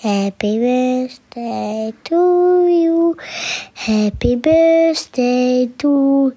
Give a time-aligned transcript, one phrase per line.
[0.00, 3.16] Happy birthday to you.
[3.74, 6.36] Happy birthday to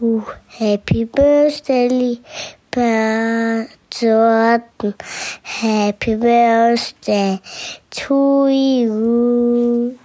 [0.00, 0.24] you.
[0.46, 4.94] Happy birthday, lieber Jordan.
[5.42, 7.40] Happy birthday
[7.90, 9.98] to you.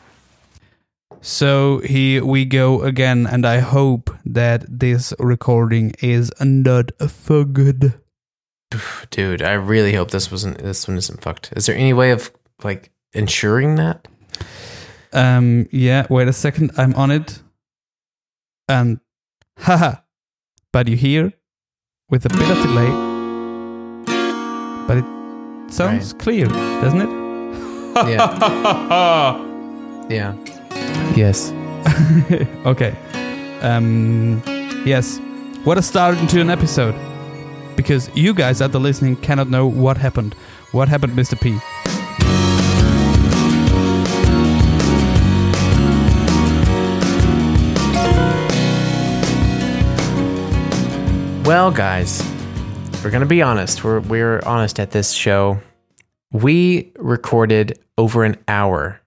[1.21, 7.93] So here we go again, and I hope that this recording is not for good.
[9.11, 11.53] Dude, I really hope this wasn't this one isn't fucked.
[11.55, 12.31] Is there any way of
[12.63, 14.07] like ensuring that?
[15.13, 17.41] Um, yeah, wait a second, I'm on it.
[18.67, 18.99] And
[19.57, 19.95] haha,
[20.71, 21.33] but you hear
[22.09, 22.91] with a bit of delay,
[24.87, 27.09] but it sounds clear, doesn't it?
[28.09, 29.45] Yeah.
[30.09, 30.33] Yeah.
[31.15, 31.51] Yes.
[32.65, 32.95] okay.
[33.61, 34.41] Um,
[34.85, 35.19] yes.
[35.63, 36.95] What a start into an episode.
[37.75, 40.33] Because you guys at the listening cannot know what happened.
[40.71, 41.39] What happened, Mr.
[41.39, 41.59] P?
[51.49, 52.21] Well, guys,
[53.03, 53.83] we're gonna be honest.
[53.83, 55.59] We're we're honest at this show.
[56.31, 59.01] We recorded over an hour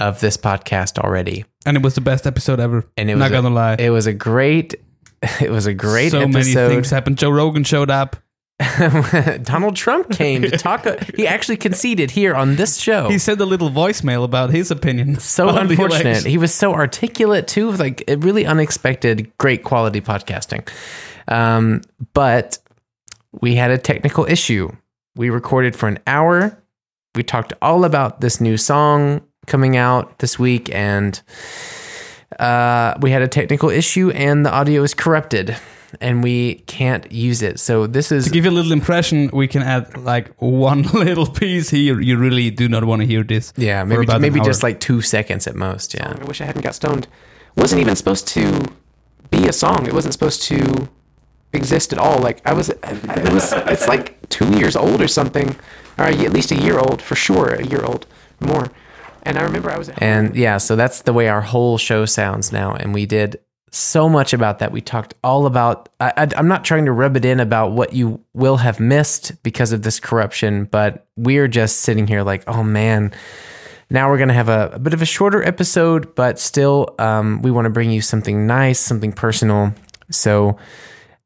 [0.00, 2.84] of this podcast already, And it was the best episode ever.
[2.96, 3.76] and it was Not gonna lie.
[3.78, 4.74] It was a great.
[5.40, 6.42] It was a great episode.
[6.42, 7.18] so many things happened.
[7.18, 8.16] Joe Rogan showed up.
[9.42, 10.84] Donald Trump came to talk.
[11.14, 13.08] He actually conceded here on this show.
[13.08, 15.20] He sent a little voicemail about his opinion.
[15.20, 16.24] so unfortunate.
[16.26, 20.68] He was so articulate too, like really unexpected, great quality podcasting.
[21.28, 21.82] Um,
[22.12, 22.58] but
[23.40, 24.70] we had a technical issue.
[25.16, 26.58] We recorded for an hour.
[27.14, 31.20] We talked all about this new song coming out this week, and
[32.38, 35.56] uh, we had a technical issue, and the audio is corrupted,
[36.00, 37.58] and we can't use it.
[37.60, 41.26] So this is To give you a little impression, we can add like one little
[41.26, 42.00] piece here.
[42.00, 43.52] You really do not want to hear this.
[43.56, 45.94] yeah, for maybe about maybe just like two seconds at most.
[45.94, 46.14] Yeah.
[46.20, 47.08] I wish I hadn't got stoned.
[47.56, 48.66] Wasn't even supposed to
[49.30, 49.86] be a song.
[49.86, 50.88] It wasn't supposed to
[51.56, 52.18] exist at all.
[52.18, 53.52] Like I was, it was.
[53.52, 55.56] It's like two years old or something,
[55.98, 57.54] or at least a year old for sure.
[57.54, 58.06] A year old,
[58.40, 58.70] more.
[59.22, 59.88] And I remember I was.
[59.98, 62.74] And yeah, so that's the way our whole show sounds now.
[62.74, 63.40] And we did
[63.72, 64.70] so much about that.
[64.70, 68.20] We talked all about, I, I'm not trying to rub it in about what you
[68.32, 73.12] will have missed because of this corruption, but we're just sitting here like, oh man,
[73.90, 77.42] now we're going to have a, a bit of a shorter episode, but still, um,
[77.42, 79.74] we want to bring you something nice, something personal.
[80.10, 80.56] So,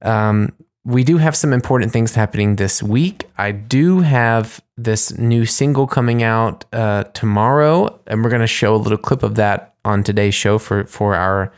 [0.02, 0.52] um,
[0.84, 3.28] we do have some important things happening this week.
[3.36, 8.74] I do have this new single coming out uh, tomorrow, and we're going to show
[8.74, 11.52] a little clip of that on today's show for for our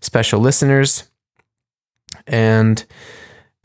[0.00, 1.10] special listeners.
[2.26, 2.84] And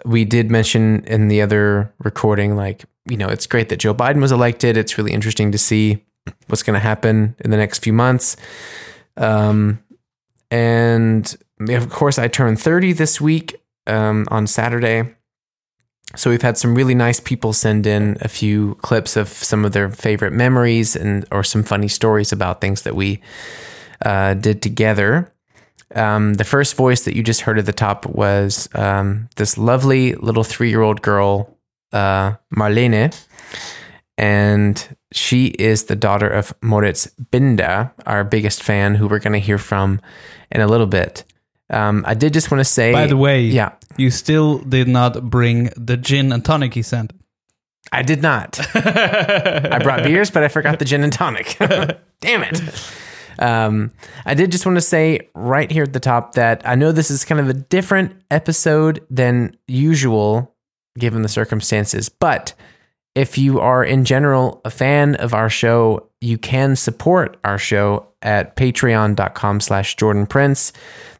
[0.06, 4.22] we did mention in the other recording, like you know, it's great that Joe Biden
[4.22, 4.78] was elected.
[4.78, 6.04] It's really interesting to see
[6.48, 8.38] what's going to happen in the next few months.
[9.18, 9.84] Um,
[10.50, 11.36] and
[11.70, 15.16] of course, I turned 30 this week um, on Saturday.
[16.16, 19.72] So we've had some really nice people send in a few clips of some of
[19.72, 23.20] their favorite memories and or some funny stories about things that we
[24.06, 25.34] uh, did together.
[25.96, 30.14] Um, the first voice that you just heard at the top was um, this lovely
[30.16, 31.58] little three-year-old girl,
[31.92, 33.16] uh, Marlene,
[34.18, 39.40] and she is the daughter of Moritz Binda, our biggest fan, who we're going to
[39.40, 40.00] hear from
[40.52, 41.24] in a little bit.
[41.74, 45.30] Um, I did just want to say, By the way, yeah, you still did not
[45.30, 47.14] bring the gin and tonic he sent.
[47.92, 48.60] I did not.
[48.76, 51.58] I brought beers, but I forgot the gin and tonic.
[52.22, 52.62] Damn it.
[53.40, 53.92] Um,
[54.26, 57.12] I did just want to say right here at the top that I know this
[57.12, 60.56] is kind of a different episode than usual
[60.98, 62.54] given the circumstances, but
[63.16, 68.08] if you are in general a fan of our show, you can support our show
[68.24, 70.74] at patreon.com slash Jordan Prince.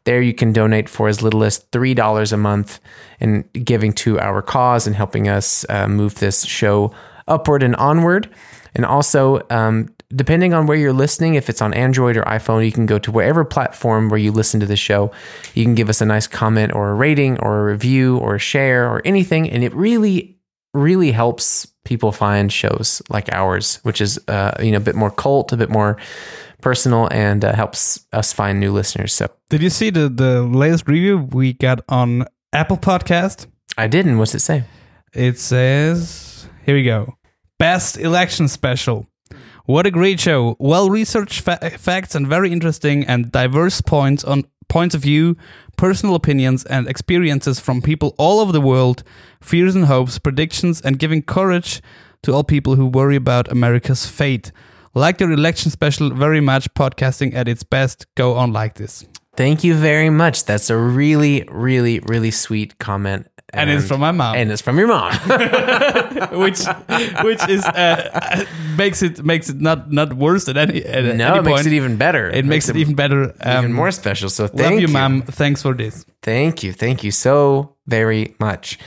[0.04, 2.80] There you can donate for as little as $3 a month
[3.20, 6.92] and giving to our cause and helping us uh, move this show
[7.26, 8.28] upward and onward.
[8.74, 12.72] And also, um, depending on where you're listening, if it's on Android or iPhone, you
[12.72, 15.10] can go to wherever platform where you listen to the show.
[15.54, 18.38] You can give us a nice comment or a rating or a review or a
[18.40, 19.48] share or anything.
[19.50, 20.36] And it really,
[20.72, 25.10] really helps people find shows like ours, which is, uh, you know, a bit more
[25.10, 25.96] cult, a bit more
[26.64, 29.12] personal, and uh, helps us find new listeners.
[29.12, 32.24] So Did you see the, the latest review we got on
[32.54, 33.46] Apple Podcast?
[33.76, 34.16] I didn't.
[34.18, 34.64] What's it say?
[35.12, 37.18] It says, here we go.
[37.58, 39.06] Best election special.
[39.66, 40.56] What a great show.
[40.58, 45.36] Well researched fa- facts and very interesting and diverse points on points of view,
[45.76, 49.04] personal opinions and experiences from people all over the world,
[49.40, 51.82] fears and hopes, predictions and giving courage
[52.22, 54.50] to all people who worry about America's fate.
[54.94, 56.72] Like your election special very much.
[56.74, 58.06] Podcasting at its best.
[58.14, 59.04] Go on like this.
[59.36, 60.44] Thank you very much.
[60.44, 63.26] That's a really, really, really sweet comment.
[63.52, 64.34] And it's from my mom.
[64.34, 65.12] And it's from your mom.
[66.32, 66.58] which
[67.22, 68.44] which is uh,
[68.76, 71.66] makes it makes it not not worse at any at no, any it makes point.
[71.68, 72.28] it even better.
[72.30, 73.32] it makes it even better.
[73.40, 74.28] Um, even more special.
[74.28, 75.22] So thank love you, you, mom.
[75.22, 76.04] Thanks for this.
[76.22, 76.72] Thank you.
[76.72, 78.78] Thank you so very much.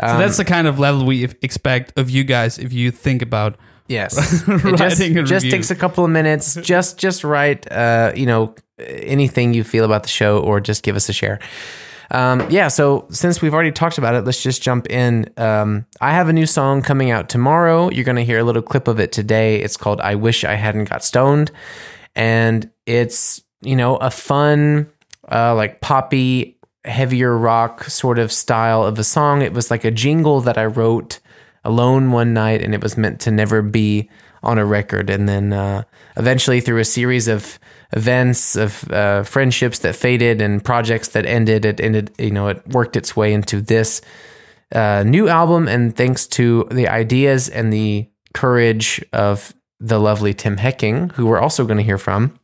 [0.00, 3.22] So Um, that's the kind of level we expect of you guys if you think
[3.22, 3.56] about
[3.92, 6.54] Yes, it just, just takes a couple of minutes.
[6.62, 10.96] Just just write, uh, you know, anything you feel about the show, or just give
[10.96, 11.38] us a share.
[12.10, 12.68] Um, yeah.
[12.68, 15.28] So since we've already talked about it, let's just jump in.
[15.36, 17.90] Um, I have a new song coming out tomorrow.
[17.90, 19.60] You're going to hear a little clip of it today.
[19.60, 21.50] It's called "I Wish I Hadn't Got Stoned,"
[22.14, 24.90] and it's you know a fun,
[25.30, 29.42] uh, like poppy, heavier rock sort of style of a song.
[29.42, 31.18] It was like a jingle that I wrote
[31.64, 34.08] alone one night and it was meant to never be
[34.42, 35.82] on a record and then uh,
[36.16, 37.58] eventually through a series of
[37.92, 42.66] events of uh, friendships that faded and projects that ended it ended you know it
[42.68, 44.00] worked its way into this
[44.74, 50.56] uh, new album and thanks to the ideas and the courage of the lovely tim
[50.56, 52.36] hecking who we're also going to hear from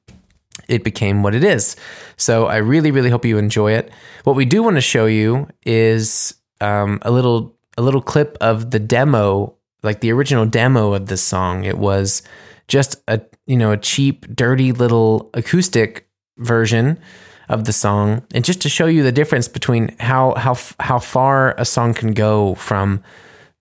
[0.68, 1.76] it became what it is.
[2.16, 3.90] So I really, really hope you enjoy it.
[4.24, 8.72] What we do want to show you is um, a little a little clip of
[8.72, 11.64] the demo, like the original demo of this song.
[11.64, 12.22] It was
[12.66, 16.98] just a you know a cheap, dirty little acoustic version
[17.48, 21.54] of the song, and just to show you the difference between how how how far
[21.56, 23.02] a song can go from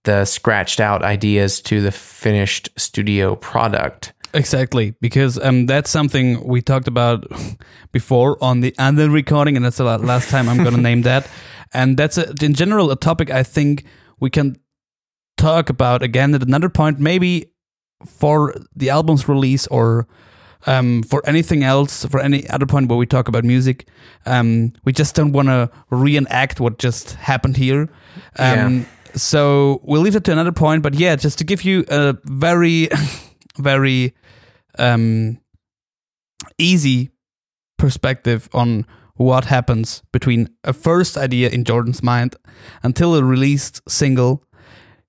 [0.03, 4.13] the scratched out ideas to the finished studio product.
[4.33, 7.25] Exactly, because um, that's something we talked about
[7.91, 11.29] before on the other recording, and that's the last time I'm going to name that.
[11.73, 13.85] And that's a, in general a topic I think
[14.19, 14.57] we can
[15.37, 17.51] talk about again at another point, maybe
[18.05, 20.07] for the album's release or
[20.65, 23.87] um, for anything else, for any other point where we talk about music.
[24.25, 27.89] Um, we just don't want to reenact what just happened here.
[28.37, 28.85] Um, Yeah.
[29.15, 30.83] So we'll leave it to another point.
[30.83, 32.89] But yeah, just to give you a very,
[33.57, 34.13] very
[34.77, 35.39] um,
[36.57, 37.11] easy
[37.77, 38.85] perspective on
[39.17, 42.35] what happens between a first idea in Jordan's mind
[42.83, 44.43] until a released single.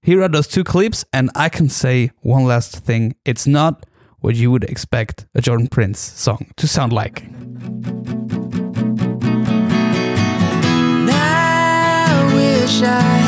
[0.03, 3.15] Here are those two clips, and I can say one last thing.
[3.25, 3.87] It's not
[4.21, 7.23] what you would expect a Jordan Prince song to sound like.
[11.11, 13.28] I wish I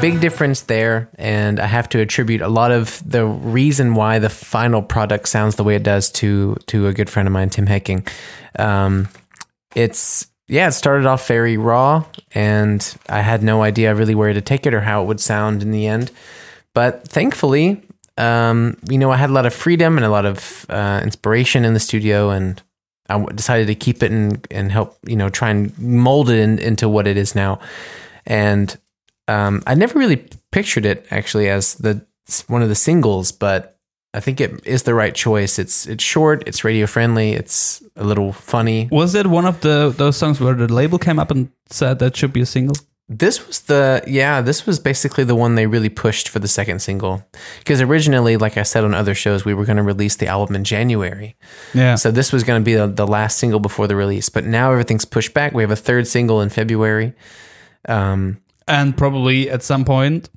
[0.00, 4.28] Big difference there, and I have to attribute a lot of the reason why the
[4.28, 7.66] final product sounds the way it does to to a good friend of mine, Tim
[7.66, 8.06] Hecking.
[8.58, 9.08] Um,
[9.74, 14.40] it's yeah, it started off very raw, and I had no idea really where to
[14.40, 16.12] take it or how it would sound in the end.
[16.74, 17.82] But thankfully,
[18.18, 21.64] um, you know, I had a lot of freedom and a lot of uh, inspiration
[21.64, 22.62] in the studio, and
[23.08, 26.58] I decided to keep it and and help you know try and mold it in,
[26.58, 27.60] into what it is now.
[28.26, 28.76] And
[29.28, 32.04] um, I never really pictured it actually as the
[32.48, 33.78] one of the singles, but
[34.14, 35.58] I think it is the right choice.
[35.58, 38.88] It's it's short, it's radio friendly, it's a little funny.
[38.90, 42.16] Was it one of the those songs where the label came up and said that
[42.16, 42.76] should be a single?
[43.08, 46.80] This was the yeah, this was basically the one they really pushed for the second
[46.80, 47.24] single
[47.58, 50.56] because originally, like I said on other shows, we were going to release the album
[50.56, 51.36] in January.
[51.74, 51.94] Yeah.
[51.94, 54.72] So this was going to be the, the last single before the release, but now
[54.72, 55.52] everything's pushed back.
[55.52, 57.12] We have a third single in February,
[57.86, 60.28] um, and probably at some point,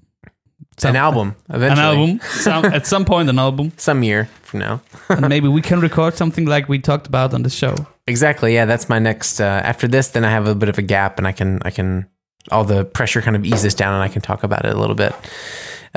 [0.78, 1.72] some- an album eventually.
[1.72, 2.20] an album.
[2.30, 4.82] some, at some point, an album, some year from now.
[5.10, 7.76] and maybe we can record something like we talked about on the show.
[8.08, 8.54] Exactly.
[8.54, 9.40] Yeah, that's my next.
[9.40, 11.70] Uh, after this, then I have a bit of a gap, and I can I
[11.70, 12.08] can
[12.52, 14.96] all the pressure kind of eases down, and I can talk about it a little
[14.96, 15.14] bit.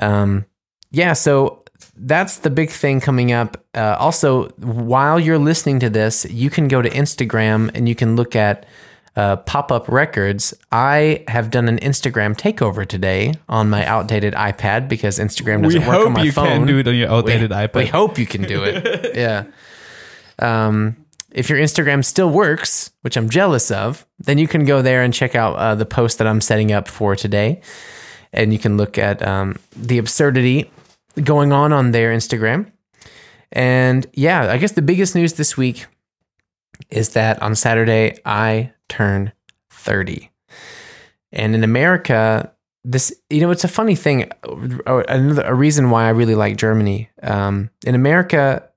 [0.02, 0.44] Um,
[0.90, 1.14] yeah.
[1.14, 1.62] So
[1.96, 3.64] that's the big thing coming up.
[3.74, 8.16] Uh, also, while you're listening to this, you can go to Instagram and you can
[8.16, 8.66] look at
[9.16, 10.54] uh, pop up records.
[10.70, 15.86] I have done an Instagram takeover today on my outdated iPad because Instagram doesn't we
[15.86, 16.46] work hope on my you phone.
[16.46, 17.74] can do it on your outdated we, iPad.
[17.74, 19.14] We hope you can do it.
[19.16, 19.44] yeah.
[20.38, 20.96] Um,
[21.30, 25.12] if your Instagram still works, which I'm jealous of, then you can go there and
[25.12, 27.60] check out uh, the post that I'm setting up for today.
[28.32, 30.70] And you can look at um, the absurdity
[31.22, 32.70] going on on their Instagram.
[33.50, 35.86] And yeah, I guess the biggest news this week
[36.90, 39.32] is that on Saturday I turn
[39.70, 40.30] 30.
[41.32, 42.52] And in America,
[42.84, 44.30] this you know it's a funny thing.
[44.86, 47.08] uh, Another a reason why I really like Germany.
[47.22, 48.68] Um, in America,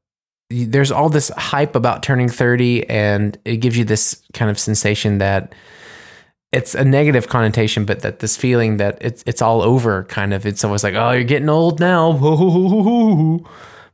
[0.49, 5.17] there's all this hype about turning 30, and it gives you this kind of sensation
[5.17, 5.53] that
[6.51, 10.03] it's a negative connotation, but that this feeling that it's it's all over.
[10.03, 12.13] Kind of, it's always like, oh, you're getting old now.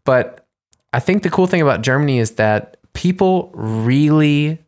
[0.03, 0.47] But
[0.93, 4.59] I think the cool thing about Germany is that people really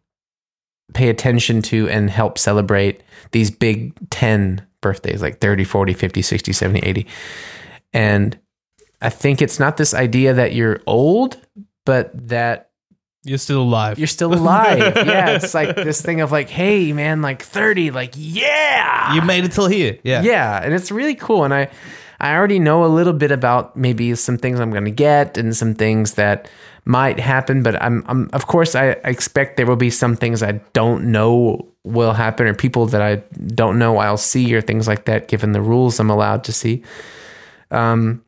[0.94, 3.02] pay attention to and help celebrate
[3.32, 7.08] these big 10 birthdays like 30, 40, 50, 60, 70, 80.
[7.94, 8.38] And
[9.02, 11.38] I think it's not this idea that you're old,
[11.86, 12.70] but that
[13.24, 13.98] You're still alive.
[13.98, 14.80] you're still alive.
[14.96, 19.16] yeah, it's like this thing of like, hey, man, like 30, like, yeah.
[19.16, 19.98] you made it till here.
[20.04, 20.22] Yeah.
[20.22, 21.44] Yeah, and it's really cool.
[21.44, 21.70] And I,
[22.20, 25.56] I already know a little bit about maybe some things I'm going to get and
[25.56, 26.48] some things that
[26.86, 27.64] might happen.
[27.64, 31.68] But I'm, I'm of course, I, expect there will be some things I don't know
[31.84, 33.16] will happen, or people that I
[33.56, 36.84] don't know I'll see, or things like that, given the rules I'm allowed to see.
[37.72, 38.24] Um,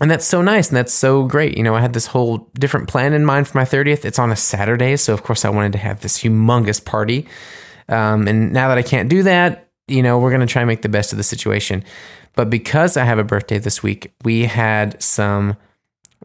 [0.00, 1.56] and that's so nice and that's so great.
[1.56, 4.04] You know, I had this whole different plan in mind for my 30th.
[4.04, 7.26] It's on a Saturday, so of course I wanted to have this humongous party.
[7.88, 10.66] Um, and now that I can't do that, you know, we're going to try and
[10.66, 11.82] make the best of the situation.
[12.34, 15.56] But because I have a birthday this week, we had some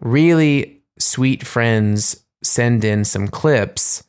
[0.02, 4.04] really sweet friends send in some clips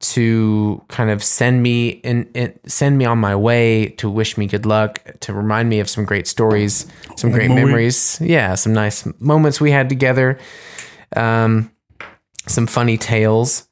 [0.00, 2.26] to kind of send me in
[2.66, 6.06] send me on my way to wish me good luck to remind me of some
[6.06, 6.86] great stories
[7.16, 7.64] some great Memory.
[7.66, 10.38] memories yeah some nice moments we had together
[11.16, 11.70] um,
[12.46, 13.68] some funny tales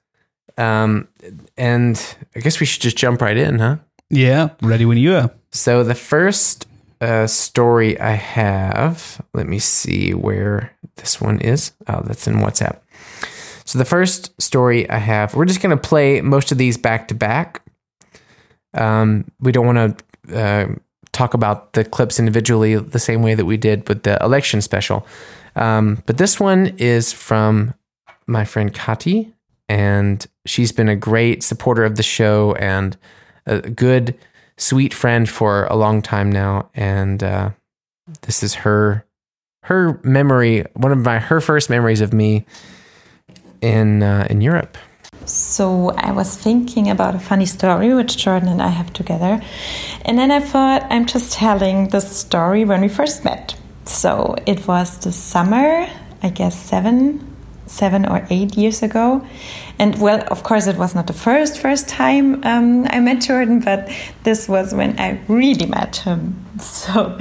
[0.59, 1.09] um,
[1.57, 3.76] and i guess we should just jump right in huh
[4.11, 4.50] Yeah.
[4.62, 5.30] Ready when you are.
[5.50, 6.66] so the first
[7.00, 11.72] uh, story I have, let me see where this one is.
[11.86, 12.78] Oh, that's in WhatsApp.
[13.64, 17.08] So the first story I have, we're just going to play most of these back
[17.08, 17.62] to back.
[18.74, 20.74] Um, we don't want to uh,
[21.12, 25.06] talk about the clips individually the same way that we did with the election special.
[25.56, 27.74] Um, but this one is from
[28.26, 29.32] my friend Kati,
[29.68, 32.96] and she's been a great supporter of the show and
[33.46, 34.16] a good,
[34.58, 36.68] sweet friend for a long time now.
[36.74, 37.50] And uh,
[38.22, 39.06] this is her
[39.62, 42.44] her memory, one of my her first memories of me
[43.60, 44.76] in uh, in Europe.
[45.24, 49.40] So I was thinking about a funny story which Jordan and I have together.
[50.04, 53.54] And then I thought I'm just telling the story when we first met.
[53.84, 55.86] So it was the summer,
[56.22, 57.27] I guess seven,
[57.68, 59.25] seven or eight years ago.
[59.78, 63.60] And well, of course, it was not the first first time um, I met Jordan,
[63.60, 63.88] but
[64.25, 66.44] this was when I really met him.
[66.58, 67.16] So,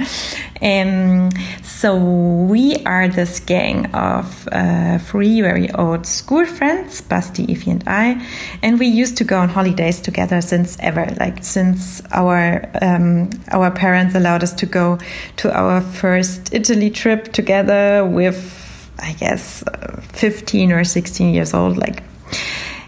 [0.60, 1.30] um,
[1.62, 7.84] so we are this gang of uh, three very old school friends, Basti, Ify, and
[7.86, 8.26] I,
[8.64, 13.70] and we used to go on holidays together since ever, like since our um, our
[13.70, 14.98] parents allowed us to go
[15.36, 18.57] to our first Italy trip together with,
[18.98, 22.02] I guess, uh, 15 or 16 years old, like,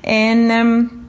[0.04, 0.50] and.
[0.52, 0.99] Um,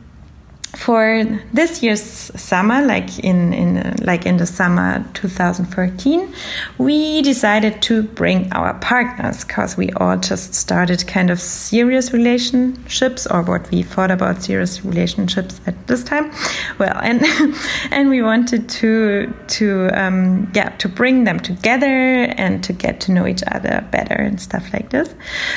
[0.75, 1.23] for
[1.53, 6.33] this year's summer, like in, in like in the summer 2014,
[6.77, 13.27] we decided to bring our partners because we all just started kind of serious relationships
[13.27, 16.31] or what we thought about serious relationships at this time.
[16.79, 17.21] Well, and
[17.91, 23.11] and we wanted to to um, yeah to bring them together and to get to
[23.11, 25.13] know each other better and stuff like this.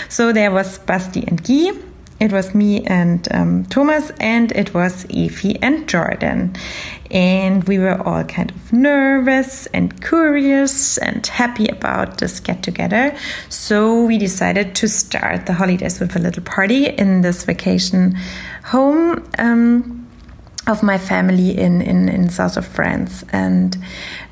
[0.08, 1.72] So there was Basti and Guy
[2.20, 6.54] it was me and um, Thomas, and it was Ify and Jordan.
[7.10, 13.16] And we were all kind of nervous and curious and happy about this get together.
[13.48, 18.16] So we decided to start the holidays with a little party in this vacation
[18.64, 19.28] home.
[19.38, 20.00] Um,
[20.66, 23.24] of my family in, in, in south of France.
[23.32, 23.76] And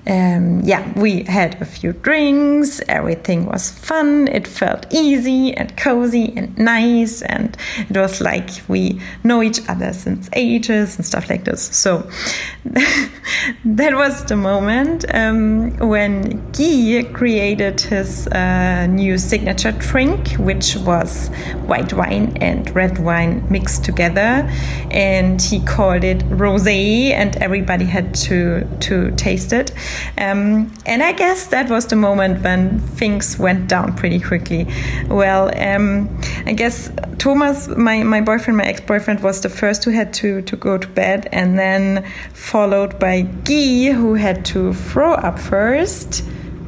[0.06, 2.80] um, yeah, we had a few drinks.
[2.88, 4.26] Everything was fun.
[4.28, 7.22] It felt easy and cozy and nice.
[7.22, 7.56] And
[7.88, 11.62] it was like we know each other since ages and stuff like this.
[11.62, 12.10] So
[13.64, 21.28] that was the moment um, when Guy created his uh, new signature drink, which was
[21.66, 24.50] white wine and red wine mixed together.
[24.90, 29.70] And he called it rosé, and everybody had to, to taste it.
[30.18, 34.66] Um, and I guess that was the moment when things went down pretty quickly.
[35.08, 36.08] Well, um,
[36.46, 40.42] I guess Thomas, my, my boyfriend, my ex boyfriend, was the first who had to,
[40.42, 46.24] to go to bed, and then followed by Guy, who had to throw up first.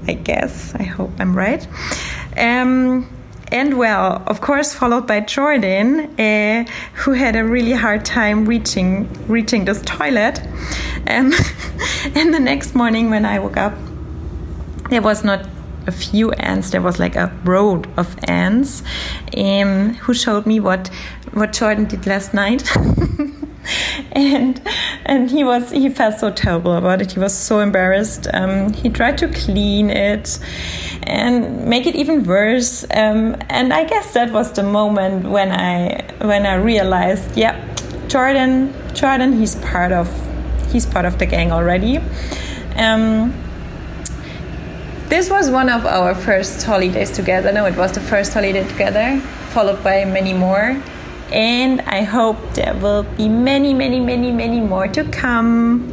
[0.06, 0.74] I guess.
[0.74, 1.66] I hope I'm right.
[2.36, 3.08] Um,
[3.52, 9.08] and well, of course, followed by Jordan, uh, who had a really hard time reaching
[9.28, 10.40] reaching this toilet.
[11.06, 11.32] Um,
[12.14, 13.74] and the next morning, when I woke up,
[14.90, 15.46] there was not
[15.86, 16.70] a few ants.
[16.70, 18.82] There was like a road of ants,
[19.36, 20.88] um, who showed me what
[21.32, 22.68] what Jordan did last night.
[24.14, 24.61] and
[25.04, 27.12] and he was he felt so terrible about it.
[27.12, 28.28] He was so embarrassed.
[28.33, 30.38] Um, he tried to clean it
[31.02, 32.85] and make it even worse.
[32.94, 37.59] Um, and I guess that was the moment when I when I realized, yeah,
[38.06, 40.09] Jordan Jordan he's part of
[40.71, 41.99] he's part of the gang already.
[42.76, 43.35] Um,
[45.09, 47.52] this was one of our first holidays together.
[47.52, 50.80] No, it was the first holiday together, followed by many more
[51.34, 55.90] and I hope there will be many, many, many, many more to come.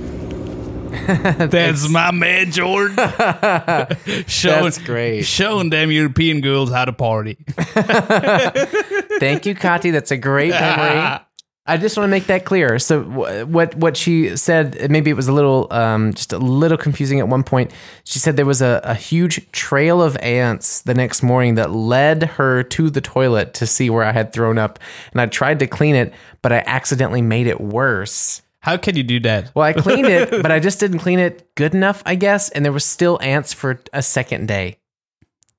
[1.07, 2.95] That's my man, Jordan.
[4.27, 5.23] showing, That's great.
[5.23, 7.37] Showing them European girls how to party.
[7.47, 9.91] Thank you, Kati.
[9.91, 11.19] That's a great memory.
[11.67, 12.79] I just want to make that clear.
[12.79, 13.03] So
[13.45, 17.27] what what she said, maybe it was a little um, just a little confusing at
[17.27, 17.71] one point.
[18.03, 22.23] She said there was a, a huge trail of ants the next morning that led
[22.23, 24.79] her to the toilet to see where I had thrown up,
[25.11, 28.41] and I tried to clean it, but I accidentally made it worse.
[28.61, 29.51] How can you do that?
[29.55, 32.65] Well, I cleaned it, but I just didn't clean it good enough, I guess, and
[32.65, 34.77] there was still ants for a second day.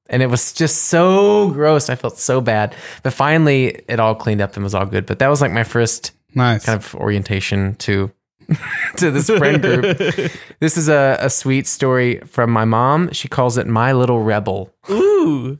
[0.08, 1.88] And it was just so gross.
[1.88, 2.74] I felt so bad.
[3.02, 5.06] But finally, it all cleaned up and was all good.
[5.06, 6.64] But that was like my first Nice.
[6.64, 8.10] kind of orientation to
[8.96, 9.96] to this friend group.
[10.60, 13.12] this is a, a sweet story from my mom.
[13.12, 14.70] She calls it My Little Rebel.
[14.90, 15.58] Ooh.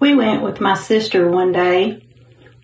[0.00, 2.04] We went with my sister one day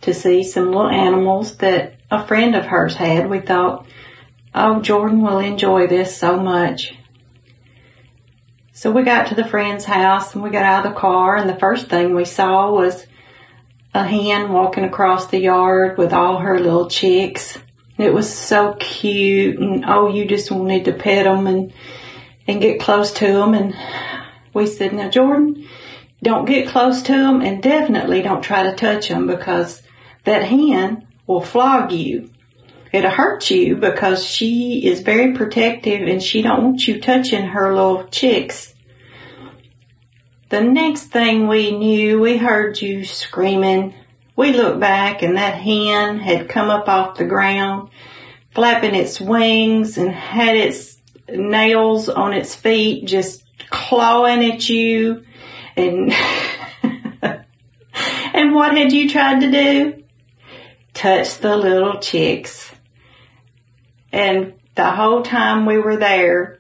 [0.01, 3.31] to see some little animals that a friend of hers had.
[3.31, 3.87] We thought,
[4.55, 6.95] oh, Jordan will enjoy this so much.
[8.79, 11.49] So we got to the friend's house and we got out of the car and
[11.49, 13.05] the first thing we saw was
[13.93, 17.59] a hen walking across the yard with all her little chicks.
[17.97, 21.73] It was so cute and oh, you just wanted to pet them and,
[22.47, 23.53] and get close to them.
[23.53, 23.75] And
[24.55, 25.69] we said, now Jordan,
[26.23, 29.83] don't get close to them and definitely don't try to touch them because
[30.23, 32.31] that hen will flog you.
[32.93, 37.75] It'll hurt you because she is very protective and she don't want you touching her
[37.75, 38.75] little chicks.
[40.49, 43.95] The next thing we knew, we heard you screaming.
[44.35, 47.91] We looked back and that hen had come up off the ground,
[48.53, 50.97] flapping its wings and had its
[51.29, 55.25] nails on its feet, just clawing at you.
[55.77, 56.15] And,
[58.33, 60.05] and what had you tried to do?
[60.95, 62.73] Touch the little chicks.
[64.13, 66.59] And the whole time we were there,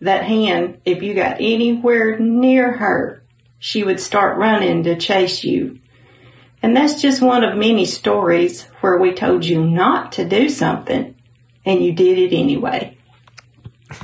[0.00, 3.22] that hen, if you got anywhere near her,
[3.58, 5.78] she would start running to chase you.
[6.62, 11.14] And that's just one of many stories where we told you not to do something
[11.64, 12.96] and you did it anyway.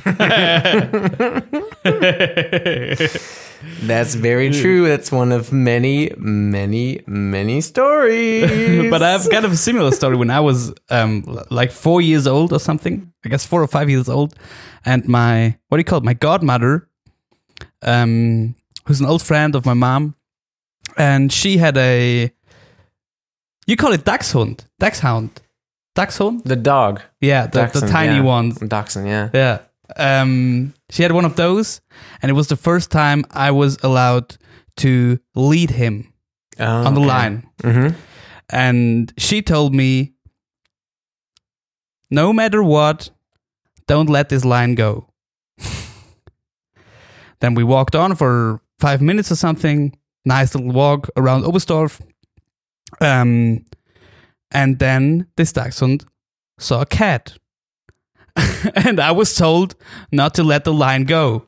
[3.82, 4.88] That's very true.
[4.88, 8.50] That's one of many, many, many stories.
[8.90, 12.26] but I have kind of a similar story when I was um, like four years
[12.26, 13.12] old or something.
[13.24, 14.34] I guess four or five years old,
[14.84, 16.04] and my what do you call it?
[16.04, 16.88] My godmother,
[17.82, 18.54] um,
[18.86, 20.14] who's an old friend of my mom,
[20.96, 22.32] and she had a.
[23.66, 25.42] You call it dachshund, dachshund,
[25.94, 26.44] dachshund.
[26.44, 27.02] the dog.
[27.20, 28.22] Yeah, the, the tiny yeah.
[28.22, 28.58] ones.
[28.58, 29.28] Dachshund, yeah.
[29.34, 29.58] Yeah.
[29.96, 31.80] Um, she had one of those,
[32.22, 34.36] and it was the first time I was allowed
[34.76, 36.12] to lead him
[36.58, 37.08] Oh, on the okay.
[37.08, 37.46] line.
[37.62, 37.94] Mhm.
[38.50, 40.12] And she told me,
[42.10, 43.10] no matter what,
[43.86, 45.06] don't let this line go.
[47.40, 49.96] then we walked on for five minutes or something.
[50.24, 52.00] Nice little walk around Oberstdorf.
[53.00, 53.64] Um,
[54.50, 56.04] and then this dachshund
[56.58, 57.38] saw a cat.
[58.74, 59.74] and I was told
[60.12, 61.46] not to let the line go.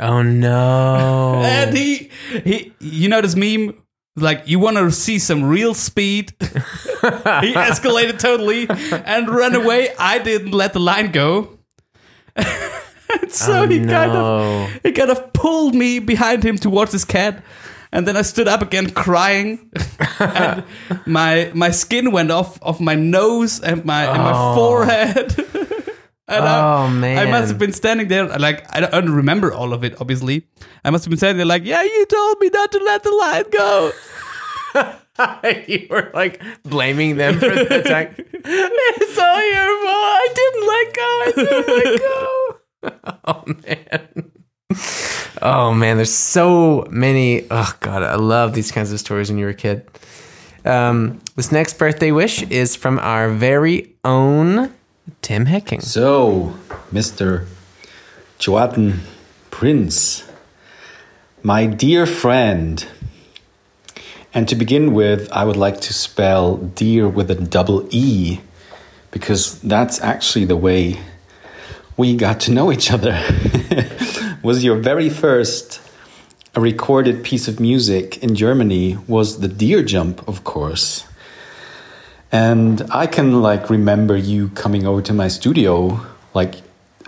[0.00, 1.42] Oh no.
[1.44, 2.10] And he,
[2.44, 3.74] he, you know this meme?
[4.16, 6.32] Like, you want to see some real speed?
[6.40, 8.66] he escalated totally
[9.04, 9.88] and ran away.
[9.98, 11.58] I didn't let the line go.
[12.36, 17.04] and so Oh, he kind of he kind of pulled me behind him towards his
[17.04, 17.42] cat.
[17.92, 19.70] And then I stood up again crying.
[20.18, 20.64] and
[21.06, 24.54] my my skin went off of my nose and my and my Oh.
[24.54, 25.34] forehead.
[26.28, 27.18] And I, Oh, man.
[27.18, 30.46] I must have been standing there like I don't remember all of it obviously.
[30.84, 33.10] I must have been standing there like, "Yeah, you told me not to let the
[33.10, 33.92] line go."
[35.68, 38.14] you were like blaming them for the attack.
[38.18, 39.94] it's all your fault.
[39.94, 41.10] I didn't let go.
[41.24, 42.56] I didn't let go.
[43.28, 44.30] oh man.
[45.42, 47.46] Oh man, there's so many.
[47.50, 49.86] Oh god, I love these kinds of stories when you were a kid.
[50.64, 54.72] Um, this next birthday wish is from our very own
[55.22, 55.80] Tim Hecking.
[55.80, 56.54] So,
[56.92, 57.46] Mr.
[58.38, 59.00] Jordan
[59.50, 60.28] Prince,
[61.42, 62.86] my dear friend,
[64.32, 68.40] and to begin with, I would like to spell dear with a double E
[69.10, 70.98] because that's actually the way
[71.96, 73.16] we got to know each other.
[74.42, 75.80] was your very first
[76.56, 81.04] recorded piece of music in Germany was the Deer Jump, of course.
[82.34, 86.56] And I can like remember you coming over to my studio like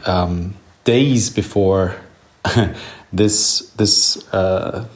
[0.04, 1.96] um, days before
[3.12, 4.86] this this uh,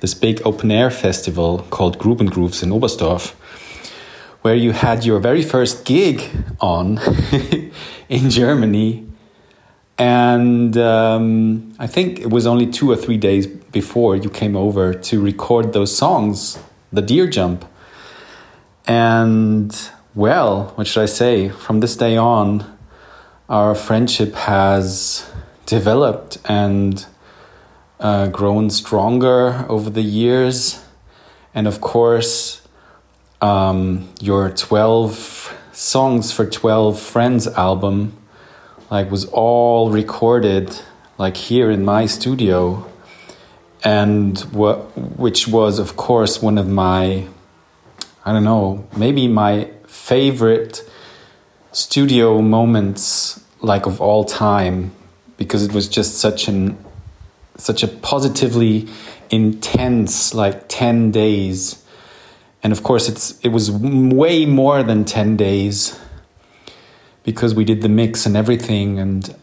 [0.00, 3.34] this big open air festival called Gruben Grooves in Oberstdorf,
[4.42, 6.28] where you had your very first gig
[6.60, 6.98] on
[8.08, 9.06] in Germany.
[9.96, 14.94] And um, I think it was only two or three days before you came over
[14.94, 16.58] to record those songs,
[16.92, 17.69] The Deer Jump.
[18.86, 19.76] And
[20.14, 21.48] well, what should I say?
[21.48, 22.78] From this day on,
[23.48, 25.30] our friendship has
[25.66, 27.06] developed and
[28.00, 30.84] uh, grown stronger over the years.
[31.54, 32.60] And of course,
[33.40, 38.16] um, your 12 songs for 12 friends album
[38.90, 40.78] like was all recorded
[41.16, 42.86] like here in my studio
[43.82, 44.78] and what
[45.18, 47.26] which was of course one of my
[48.24, 50.88] I don't know, maybe my favorite
[51.72, 54.92] studio moments like of all time
[55.36, 56.76] because it was just such an
[57.56, 58.88] such a positively
[59.30, 61.84] intense like 10 days.
[62.62, 65.98] And of course it's it was way more than 10 days
[67.22, 68.98] because we did the mix and everything.
[68.98, 69.34] And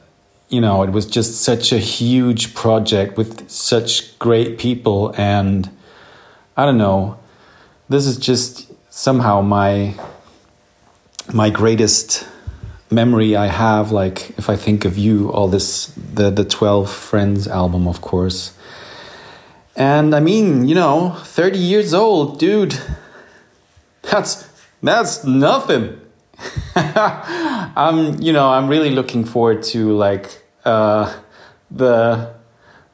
[0.50, 5.14] you know it was just such a huge project with such great people.
[5.18, 5.70] And
[6.56, 7.18] i don't know
[7.90, 8.67] this is just
[8.98, 9.94] somehow my
[11.32, 12.28] my greatest
[12.90, 17.48] memory I have like if I think of you all this the the 12 friends
[17.48, 18.58] album of course.
[19.76, 22.76] And I mean you know 30 years old dude.
[24.02, 24.50] That's
[24.82, 26.02] that's nothing.
[26.76, 31.14] I'm you know I'm really looking forward to like uh
[31.70, 32.34] the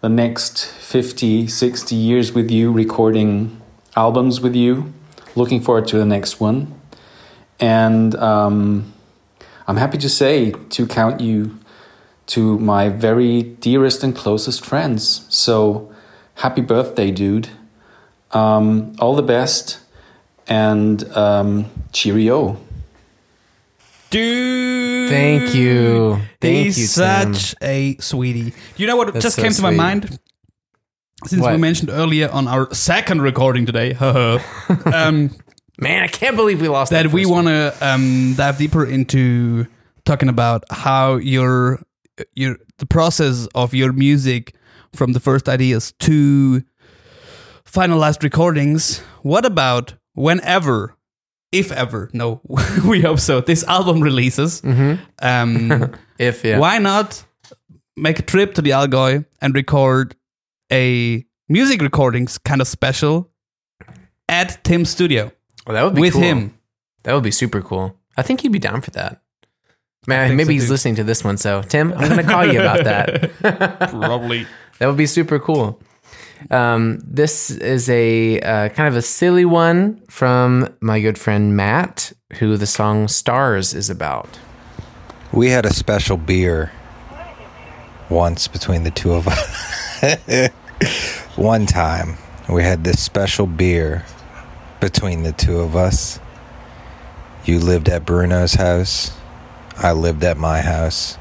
[0.02, 3.62] the next 50 60 years with you recording
[3.96, 4.92] albums with you
[5.36, 6.74] looking forward to the next one
[7.60, 8.93] and um
[9.67, 11.58] I'm happy to say to count you
[12.28, 15.26] to my very dearest and closest friends.
[15.30, 15.93] So
[16.36, 17.50] happy birthday, dude.
[18.32, 19.80] Um, all the best
[20.48, 22.58] and um, cheerio.
[24.10, 25.10] Dude.
[25.10, 26.19] Thank you.
[26.41, 27.34] Thank He's you, Tim.
[27.34, 28.52] such a sweetie.
[28.52, 29.78] Do you know what That's just so came to my sweet.
[29.78, 30.19] mind?
[31.26, 33.94] Since we mentioned earlier on our second recording today,
[34.86, 35.32] um,
[35.80, 37.04] Man, I can't believe we lost that.
[37.04, 39.66] that we want to um, dive deeper into
[40.06, 41.82] talking about how your
[42.36, 44.56] your the process of your music
[44.94, 46.62] from the first ideas to
[47.66, 49.00] finalized recordings.
[49.24, 50.96] What about whenever,
[51.52, 52.42] if ever, no,
[52.86, 53.42] we hope so.
[53.42, 54.62] This album releases.
[55.22, 56.60] Um, If yeah.
[56.60, 57.26] Why not
[57.98, 60.16] make a trip to the Allgäu and record
[60.74, 63.30] a music recordings kind of special
[64.30, 65.32] at Tim's studio
[65.68, 66.22] Well, that would be with cool.
[66.22, 66.58] him?
[67.04, 67.98] That would be super cool.
[68.18, 69.22] I think he'd be down for that.
[70.08, 70.72] Man, maybe so, he's too.
[70.72, 71.38] listening to this one.
[71.38, 73.90] So, Tim, I'm going to call you about that.
[73.90, 74.46] Probably.
[74.80, 75.82] That would be super cool.
[76.52, 82.12] Um, this is a uh, kind of a silly one from my good friend Matt,
[82.40, 84.40] who the song Stars is about.
[85.32, 86.72] We had a special beer
[88.10, 90.50] once between the two of us.
[91.36, 92.18] One time,
[92.50, 94.06] we had this special beer
[94.80, 96.20] between the two of us.
[97.46, 99.16] You lived at Bruno's house,
[99.78, 101.18] I lived at my house.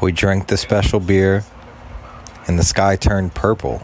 [0.00, 1.44] We drank the special beer,
[2.46, 3.82] and the sky turned purple.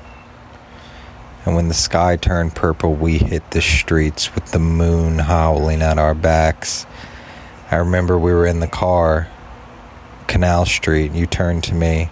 [1.45, 5.99] And when the sky turned purple, we hit the streets with the moon howling at
[5.99, 6.87] our backs.
[7.71, 9.29] I remember we were in the car,
[10.27, 12.11] Canal Street, and you turned to me,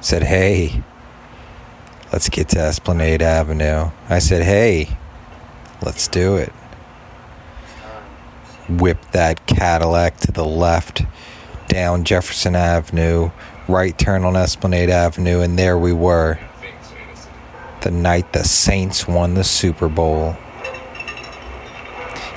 [0.00, 0.82] said, Hey,
[2.12, 3.90] let's get to Esplanade Avenue.
[4.08, 4.96] I said, Hey,
[5.82, 6.52] let's do it.
[8.68, 11.02] Whip that Cadillac to the left,
[11.68, 13.30] down Jefferson Avenue,
[13.68, 16.38] right turn on Esplanade Avenue, and there we were.
[17.82, 20.36] The night the Saints won the Super Bowl.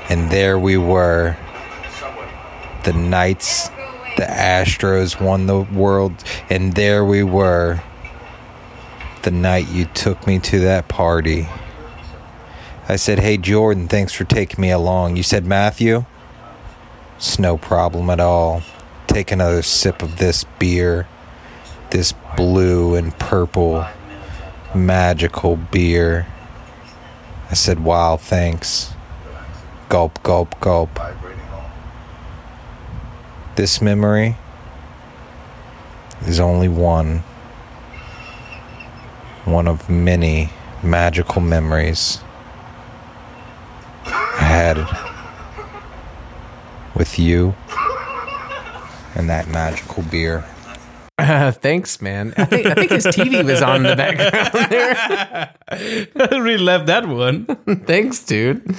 [0.10, 1.38] And there we were
[2.84, 3.70] the nights,
[4.18, 6.14] the Astros won the world,
[6.50, 7.82] and there we were.
[9.24, 11.48] The night you took me to that party.
[12.88, 15.16] I said, Hey, Jordan, thanks for taking me along.
[15.16, 16.06] You said, Matthew?
[17.18, 18.64] It's no problem at all.
[19.08, 21.08] Take another sip of this beer.
[21.92, 23.86] This blue and purple
[24.74, 26.28] magical beer.
[27.50, 28.94] I said, Wow, thanks.
[29.90, 31.00] Gulp, gulp, gulp.
[33.56, 34.38] This memory
[36.22, 37.24] is only one.
[39.50, 40.52] One of many
[40.84, 42.20] magical memories
[44.06, 44.78] I had
[46.96, 47.56] with you
[49.16, 50.46] and that magical beer.
[51.18, 52.34] Uh, thanks, man.
[52.38, 54.72] I think I think his TV was on in the background
[56.20, 56.30] there.
[56.40, 57.46] really love that one.
[57.86, 58.76] thanks, dude.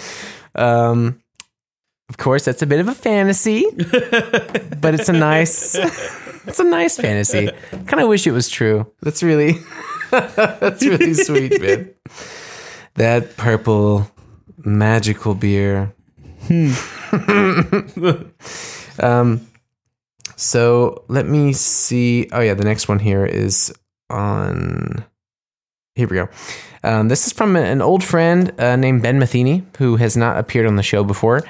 [0.54, 1.20] Um,
[2.08, 3.64] of course, that's a bit of a fantasy,
[4.80, 5.74] but it's a nice,
[6.46, 7.50] it's a nice fantasy.
[7.86, 8.90] Kind of wish it was true.
[9.02, 9.58] That's really,
[10.60, 11.94] that's really sweet, man.
[12.94, 14.10] That purple
[14.58, 15.94] magical beer.
[19.00, 19.46] um,
[20.36, 22.28] so let me see.
[22.32, 23.72] Oh yeah, the next one here is
[24.08, 25.04] on.
[25.94, 26.28] Here we go.
[26.82, 30.66] Um, this is from an old friend uh, named Ben Matheny, who has not appeared
[30.66, 31.42] on the show before,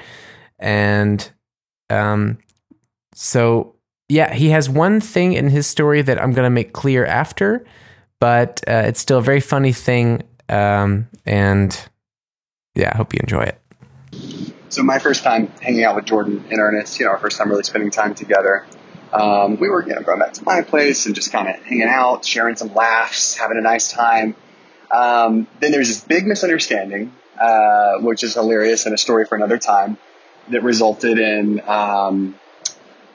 [0.59, 1.31] and
[1.89, 2.37] um,
[3.13, 3.75] so
[4.11, 7.65] yeah, he has one thing in his story that I'm going to make clear after,
[8.21, 11.77] but uh, it's still a very funny thing, um, and
[12.75, 13.59] yeah, I hope you enjoy it.
[14.69, 17.49] So my first time hanging out with Jordan in earnest, you know, our first time
[17.49, 18.65] really spending time together.
[19.11, 21.89] Um, we were, you know, going back to my place and just kind of hanging
[21.89, 24.35] out, sharing some laughs, having a nice time.
[24.91, 29.57] Um, then there's this big misunderstanding, uh, which is hilarious and a story for another
[29.57, 29.97] time,
[30.49, 32.35] that resulted in um,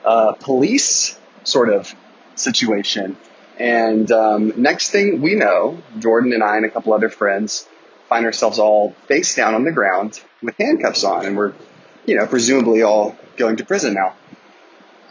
[0.03, 1.95] a police sort of
[2.35, 3.15] situation.
[3.59, 7.67] And um, next thing we know, Jordan and I and a couple other friends
[8.07, 11.53] find ourselves all face down on the ground with handcuffs on, and we're,
[12.05, 14.15] you know, presumably all going to prison now.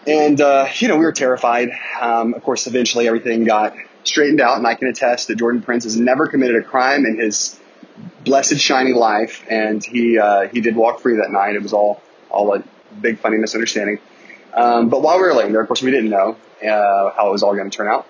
[0.06, 1.70] And, uh, you know, we were terrified.
[2.00, 5.85] Um, of course, eventually everything got straightened out, and I can attest that Jordan Prince
[5.85, 7.59] has never committed a crime in his
[8.24, 9.44] blessed, shiny life.
[9.50, 11.56] And he, uh, he did walk free that night.
[11.56, 12.62] It was all, all a
[13.00, 13.98] big, funny misunderstanding.
[14.54, 17.32] Um, but while we were laying there, of course, we didn't know uh, how it
[17.32, 18.06] was all going to turn out.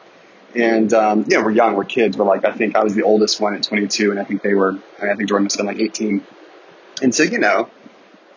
[0.56, 2.16] And, um, know, we're young, we're kids.
[2.16, 4.54] We're like, I think I was the oldest one at 22, and I think they
[4.54, 6.26] were, I, mean, I think Jordan must have been like 18.
[7.02, 7.68] And so, you know,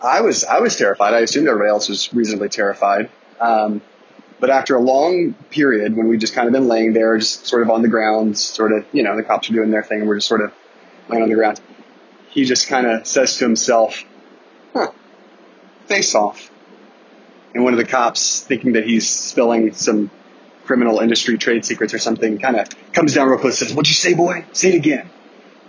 [0.04, 1.14] I was, I was terrified.
[1.14, 3.10] I assumed everybody else was reasonably terrified.
[3.40, 3.82] Um,
[4.42, 7.62] but after a long period when we just kind of been laying there, just sort
[7.62, 10.08] of on the ground, sort of, you know, the cops are doing their thing and
[10.08, 10.52] we're just sort of
[11.08, 11.62] laying on the ground,
[12.30, 14.04] he just kind of says to himself,
[14.74, 14.92] huh,
[15.88, 16.52] face off.
[17.54, 20.12] And one of the cops, thinking that he's spilling some
[20.70, 23.90] criminal industry trade secrets or something, kind of comes down real close and says, what'd
[23.90, 24.46] you say, boy?
[24.52, 25.10] Say it again.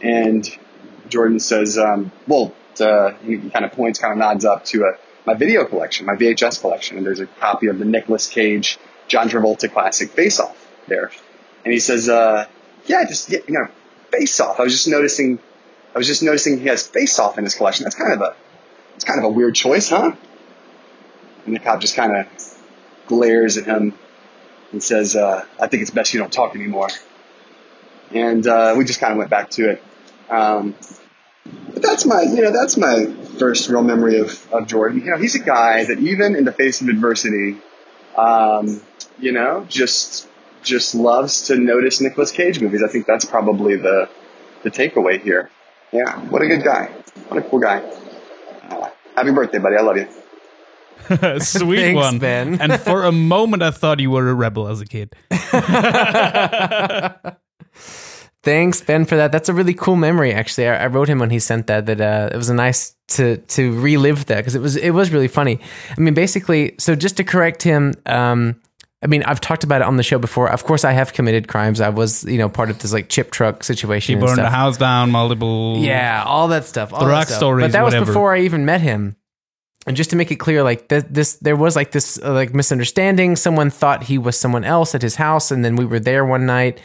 [0.02, 0.46] And
[1.08, 4.98] Jordan says, um, well, uh, he kind of points, kind of nods up to a,
[5.24, 9.30] my video collection, my VHS collection, and there's a copy of the Nicolas Cage, John
[9.30, 10.54] Travolta classic Face Off
[10.86, 11.10] there.
[11.64, 12.44] And he says, uh,
[12.84, 13.68] yeah, just, you know,
[14.12, 14.60] Face Off.
[14.60, 15.38] I was just noticing,
[15.94, 17.84] I was just noticing he has Face Off in his collection.
[17.84, 18.36] That's kind of a,
[18.96, 20.12] it's kind of a weird choice, huh?
[21.46, 22.26] And the cop just kind of
[23.06, 23.94] glares at him
[24.72, 26.88] and says, uh, I think it's best you don't talk anymore.
[28.12, 29.83] And, uh, we just kind of went back to it.
[30.28, 30.74] Um,
[31.72, 33.06] but that's my, you know, that's my
[33.38, 35.00] first real memory of, of Jordan.
[35.00, 37.59] You know, he's a guy that even in the face of adversity,
[38.16, 38.80] um,
[39.18, 40.28] you know, just,
[40.62, 42.83] just loves to notice Nicolas Cage movies.
[42.83, 44.09] I think that's probably the,
[44.62, 45.50] the takeaway here.
[45.92, 46.18] Yeah.
[46.28, 46.87] What a good guy.
[47.28, 47.83] What a cool guy.
[49.16, 49.76] Happy birthday, buddy.
[49.76, 50.06] I love you.
[51.40, 52.18] Sweet Thanks, one.
[52.18, 52.54] Ben.
[52.60, 55.12] and for a moment, I thought you were a rebel as a kid.
[58.42, 59.32] Thanks, Ben, for that.
[59.32, 60.32] That's a really cool memory.
[60.32, 61.84] Actually, I, I wrote him when he sent that.
[61.86, 65.10] That uh, it was a nice to to relive that because it was it was
[65.10, 65.60] really funny.
[65.96, 68.58] I mean, basically, so just to correct him, um,
[69.02, 70.50] I mean, I've talked about it on the show before.
[70.50, 71.80] Of course, I have committed crimes.
[71.80, 74.18] I was, you know, part of this like chip truck situation.
[74.18, 75.78] He burned the house down, multiple.
[75.78, 76.92] Yeah, all that stuff.
[76.92, 77.38] All The that rock stuff.
[77.38, 79.16] stories, But that was before I even met him.
[79.86, 82.52] And just to make it clear, like th- this, there was like this uh, like
[82.52, 83.34] misunderstanding.
[83.34, 86.44] Someone thought he was someone else at his house, and then we were there one
[86.44, 86.80] night,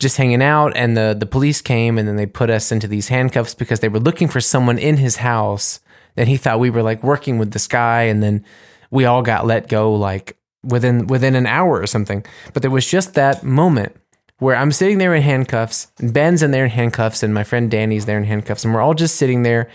[0.00, 3.08] just hanging out, and the the police came, and then they put us into these
[3.08, 5.78] handcuffs because they were looking for someone in his house.
[6.16, 8.44] Then he thought we were like working with this guy, and then
[8.90, 12.24] we all got let go like within within an hour or something.
[12.52, 13.94] But there was just that moment
[14.38, 17.70] where I'm sitting there in handcuffs, and Ben's in there in handcuffs, and my friend
[17.70, 19.70] Danny's there in handcuffs, and we're all just sitting there.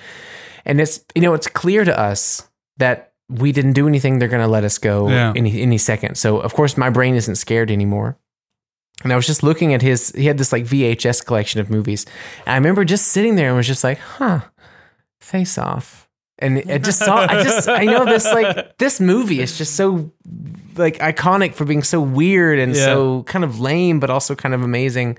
[0.65, 2.47] And it's you know it's clear to us
[2.77, 4.19] that we didn't do anything.
[4.19, 5.33] They're going to let us go Yeah.
[5.35, 6.15] any any second.
[6.15, 8.17] So of course my brain isn't scared anymore.
[9.03, 10.11] and I was just looking at his.
[10.15, 12.05] He had this like VHS collection of movies.
[12.45, 14.39] And I remember just sitting there and was just like, "Huh,
[15.21, 16.07] Face Off."
[16.39, 17.25] And I just saw.
[17.29, 17.67] I just.
[17.67, 20.11] I know this like this movie is just so
[20.77, 22.85] like iconic for being so weird and Yeah.
[22.85, 25.17] so kind of lame, but also kind of amazing.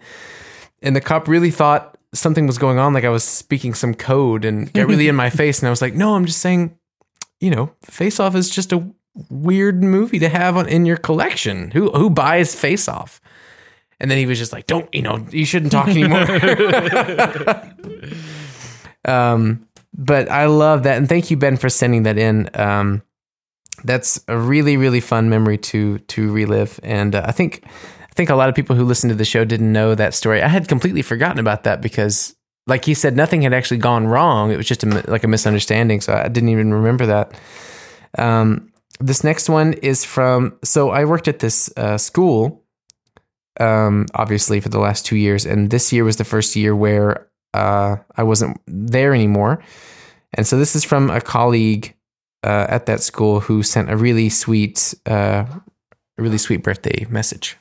[0.83, 4.45] And the cop really thought something was going on, like I was speaking some code,
[4.45, 5.59] and got really in my face.
[5.61, 6.75] And I was like, "No, I'm just saying."
[7.41, 8.87] You know, Face Off is just a
[9.31, 11.71] weird movie to have on in your collection.
[11.73, 13.21] Who who buys Face Off?
[14.01, 15.27] And then he was just like, "Don't you know?
[15.31, 16.27] You shouldn't talk anymore."
[19.05, 22.49] um, but I love that, and thank you, Ben, for sending that in.
[22.55, 23.03] Um,
[23.85, 28.31] that's a really really fun memory to to relive, and uh, I think I think
[28.31, 30.43] a lot of people who listen to the show didn't know that story.
[30.43, 32.35] I had completely forgotten about that because,
[32.69, 34.53] like he said, nothing had actually gone wrong.
[34.53, 37.33] It was just a, like a misunderstanding, so I didn't even remember that.
[38.17, 40.59] Um, this next one is from.
[40.63, 42.65] So I worked at this uh, school
[43.59, 47.29] um, obviously for the last two years, and this year was the first year where
[47.55, 49.63] uh, I wasn't there anymore.
[50.35, 51.95] And so this is from a colleague
[52.45, 55.45] uh, at that school who sent a really sweet, uh,
[56.19, 57.57] a really sweet birthday message.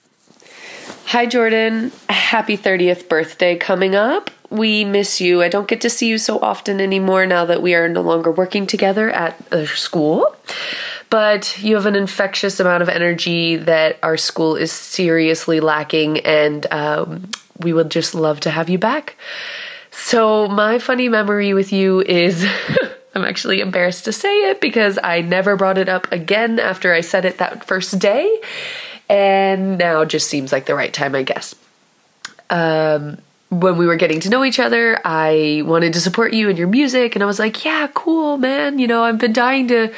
[1.08, 1.92] Hi, Jordan.
[2.10, 4.30] Happy 30th birthday coming up.
[4.50, 5.42] We miss you.
[5.42, 8.32] I don't get to see you so often anymore now that we are no longer
[8.32, 10.36] working together at a school.
[11.10, 16.66] But you have an infectious amount of energy that our school is seriously lacking, and
[16.72, 17.30] um,
[17.60, 19.16] we would just love to have you back.
[19.92, 22.46] So, my funny memory with you is
[23.16, 27.02] I'm actually embarrassed to say it because I never brought it up again after I
[27.02, 28.42] said it that first day.
[29.10, 31.56] And now just seems like the right time, I guess.
[32.50, 33.18] Um,
[33.50, 36.68] when we were getting to know each other, I wanted to support you and your
[36.68, 38.78] music, and I was like, yeah, cool, man.
[38.78, 39.94] You know, I've been dying to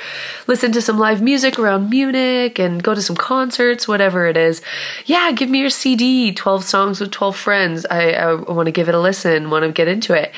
[0.45, 4.61] listen to some live music around Munich and go to some concerts, whatever it is.
[5.05, 7.85] Yeah, give me your CD, 12 songs with 12 friends.
[7.89, 10.31] I, I want to give it a listen, want to get into it.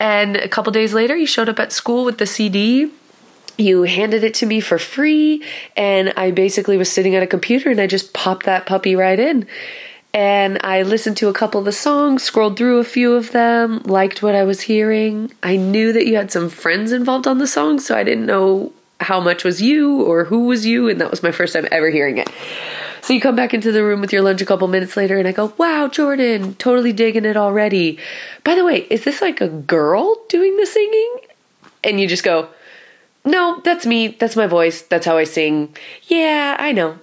[0.00, 2.90] And a couple days later, you showed up at school with the CD
[3.58, 5.44] you handed it to me for free
[5.76, 9.20] and i basically was sitting at a computer and i just popped that puppy right
[9.20, 9.46] in
[10.12, 13.80] and i listened to a couple of the songs scrolled through a few of them
[13.84, 17.46] liked what i was hearing i knew that you had some friends involved on the
[17.46, 21.10] song so i didn't know how much was you or who was you and that
[21.10, 22.28] was my first time ever hearing it
[23.02, 25.28] so you come back into the room with your lunch a couple minutes later and
[25.28, 27.98] i go wow jordan totally digging it already
[28.44, 31.16] by the way is this like a girl doing the singing
[31.82, 32.48] and you just go
[33.24, 34.08] no, that's me.
[34.08, 34.82] That's my voice.
[34.82, 35.76] That's how I sing.
[36.04, 36.98] Yeah, I know.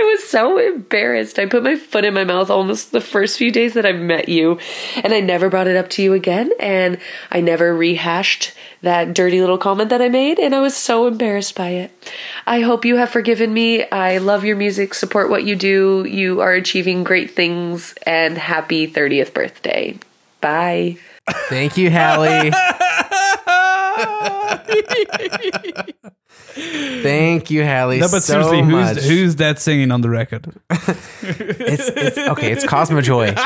[0.00, 1.38] And I was so embarrassed.
[1.38, 4.28] I put my foot in my mouth almost the first few days that I met
[4.28, 4.58] you,
[4.96, 6.98] and I never brought it up to you again, and
[7.30, 11.54] I never rehashed that dirty little comment that I made, and I was so embarrassed
[11.54, 12.12] by it.
[12.46, 13.88] I hope you have forgiven me.
[13.90, 16.06] I love your music, support what you do.
[16.08, 19.98] You are achieving great things, and happy 30th birthday.
[20.40, 20.96] Bye.
[21.48, 22.52] Thank you, Hallie.
[27.02, 27.98] Thank you, Hallie.
[28.00, 28.96] No, but so seriously, much.
[28.96, 30.46] who's who's that singing on the record?
[31.22, 32.52] It's, it's okay.
[32.52, 33.34] It's Cosmo Joy.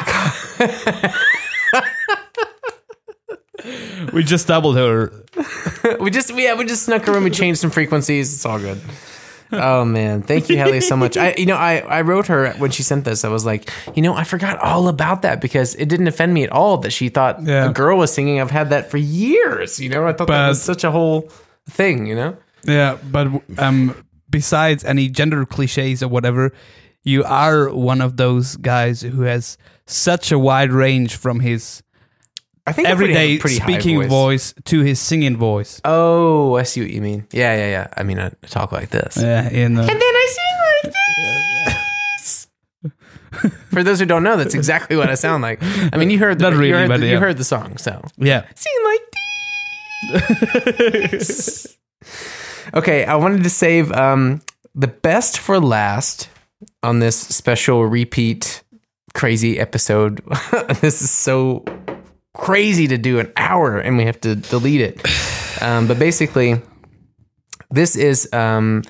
[4.13, 5.13] we just doubled her.
[6.01, 7.25] we just we yeah, we just snuck her in.
[7.25, 8.33] We changed some frequencies.
[8.35, 8.81] It's all good.
[9.53, 11.17] Oh man, thank you, Hallie, so much.
[11.17, 13.25] I you know I I wrote her when she sent this.
[13.25, 16.45] I was like, you know, I forgot all about that because it didn't offend me
[16.45, 17.71] at all that she thought Yeah.
[17.71, 18.41] a girl was singing.
[18.41, 19.79] I've had that for years.
[19.79, 21.29] You know, I thought that was such a whole
[21.69, 22.07] thing.
[22.07, 22.37] You know.
[22.67, 23.95] Yeah, but um,
[24.31, 26.53] besides any gender cliches or whatever,
[27.03, 31.83] you are one of those guys who has such a wide range from his
[32.67, 34.53] I think I pretty- everyday pretty speaking voice.
[34.53, 34.55] voice.
[34.65, 35.81] to his singing voice.
[35.85, 37.27] Oh, I see what you mean.
[37.31, 37.87] Yeah, yeah, yeah.
[37.97, 39.19] I mean, I talk like this.
[39.21, 42.47] Yeah, in uh, And then I sing like this.
[43.71, 45.59] For those who don't know, that's exactly what I sound like.
[45.63, 47.13] I mean, you heard the, really, you, heard the, yeah.
[47.13, 48.47] you heard the song, so yeah.
[48.55, 49.03] sing like
[51.11, 51.77] this.
[52.73, 54.41] okay, I wanted to save um,
[54.75, 56.29] the best for last
[56.83, 58.63] on this special repeat
[59.15, 60.23] crazy episode.
[60.81, 61.65] this is so
[62.35, 65.63] crazy to do an hour, and we have to delete it.
[65.63, 66.61] Um, but basically,
[67.71, 68.83] this is um,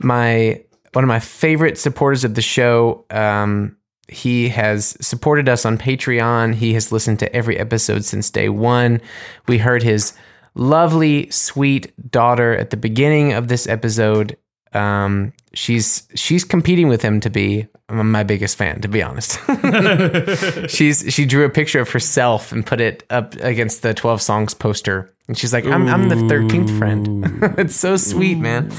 [0.00, 3.04] my one of my favorite supporters of the show.
[3.10, 3.76] Um,
[4.08, 6.54] he has supported us on Patreon.
[6.56, 9.00] He has listened to every episode since day one.
[9.48, 10.12] We heard his
[10.54, 14.36] lovely, sweet daughter at the beginning of this episode.
[14.72, 19.38] Um, she's she's competing with him to be my biggest fan, to be honest.
[20.70, 24.54] she's she drew a picture of herself and put it up against the Twelve Songs
[24.54, 27.24] poster, and she's like, "I'm I'm the thirteenth friend."
[27.58, 28.72] it's so sweet, man.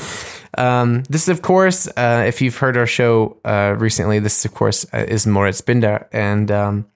[0.58, 4.86] Um, this of course, uh, if you've heard our show uh, recently, this, of course,
[4.94, 6.08] uh, is Moritz Binder.
[6.12, 6.88] And um,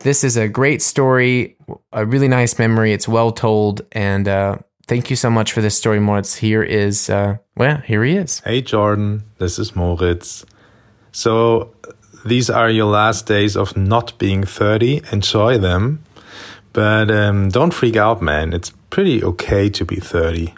[0.00, 1.55] this is a great story,
[1.92, 2.92] a really nice memory.
[2.92, 3.82] It's well told.
[3.92, 6.36] And uh, thank you so much for this story, Moritz.
[6.36, 8.40] Here is, uh, well, here he is.
[8.40, 9.24] Hey, Jordan.
[9.38, 10.44] This is Moritz.
[11.12, 11.72] So,
[12.24, 15.02] these are your last days of not being 30.
[15.12, 16.02] Enjoy them.
[16.72, 18.52] But um, don't freak out, man.
[18.52, 20.52] It's pretty okay to be 30.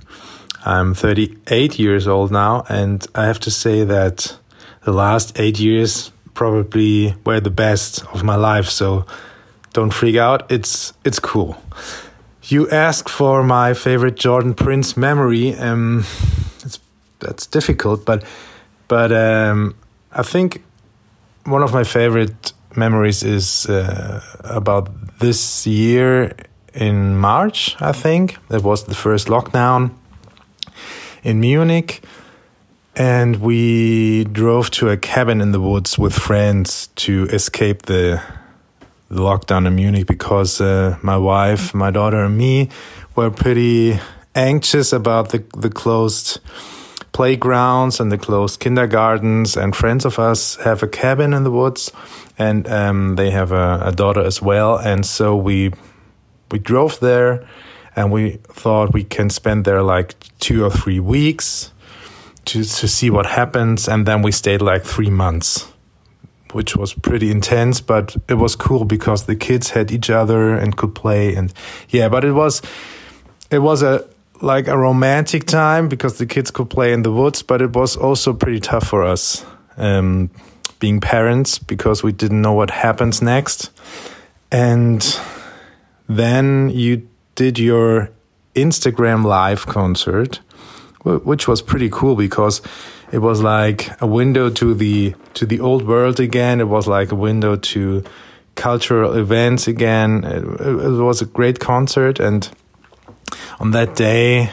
[0.64, 4.36] I'm 38 years old now, and I have to say that
[4.84, 8.68] the last eight years probably were the best of my life.
[8.68, 9.06] So
[9.72, 10.50] don't freak out.
[10.50, 11.56] It's it's cool.
[12.44, 15.54] You asked for my favorite Jordan Prince memory.
[15.54, 16.04] Um,
[16.64, 16.80] it's
[17.18, 18.24] that's difficult, but
[18.88, 19.74] but um,
[20.12, 20.62] I think
[21.44, 24.88] one of my favorite memories is uh, about
[25.18, 26.32] this year
[26.74, 27.76] in March.
[27.80, 29.90] I think that was the first lockdown
[31.22, 32.02] in Munich.
[32.96, 38.20] And we drove to a cabin in the woods with friends to escape the,
[39.08, 42.68] the lockdown in Munich because uh, my wife, my daughter, and me
[43.16, 43.98] were pretty
[44.34, 46.40] anxious about the, the closed
[47.12, 49.56] playgrounds and the closed kindergartens.
[49.56, 51.90] And friends of us have a cabin in the woods,
[52.38, 54.76] and um, they have a, a daughter as well.
[54.76, 55.72] And so we
[56.50, 57.46] we drove there
[57.98, 61.72] and we thought we can spend there like two or three weeks
[62.44, 65.66] to to see what happens and then we stayed like 3 months
[66.54, 70.76] which was pretty intense but it was cool because the kids had each other and
[70.76, 71.52] could play and
[71.88, 72.62] yeah but it was
[73.50, 74.04] it was a
[74.40, 77.96] like a romantic time because the kids could play in the woods but it was
[77.96, 79.44] also pretty tough for us
[79.78, 80.30] um,
[80.80, 83.70] being parents because we didn't know what happens next.
[84.50, 85.04] And
[86.08, 88.10] then you did your
[88.54, 90.40] Instagram live concert,
[91.04, 92.60] which was pretty cool because
[93.12, 96.60] it was like a window to the to the old world again.
[96.60, 98.04] It was like a window to
[98.54, 100.24] cultural events again.
[100.24, 102.48] It, it was a great concert, and
[103.60, 104.50] on that day,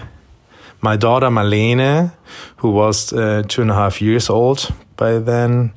[0.82, 2.12] my daughter Marlene,
[2.58, 5.72] who was uh, two and a half years old by then,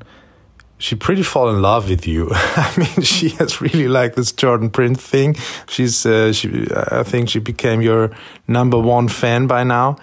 [0.78, 2.30] she pretty fall in love with you.
[2.32, 5.36] I mean, she has really liked this Jordan Prince thing.
[5.68, 8.10] She's, uh, she, I think she became your
[8.46, 9.96] number one fan by now.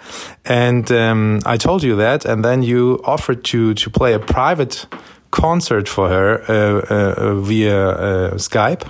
[0.44, 2.24] And, um, I told you that.
[2.24, 4.86] And then you offered to, to play a private
[5.30, 8.88] concert for her, uh, uh, via, uh, Skype.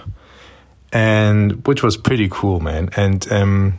[0.92, 2.90] And which was pretty cool, man.
[2.96, 3.78] And, um,